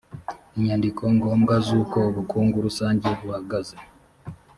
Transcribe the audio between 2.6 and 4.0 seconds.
rusange buhagaze